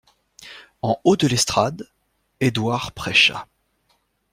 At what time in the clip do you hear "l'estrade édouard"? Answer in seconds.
1.27-2.91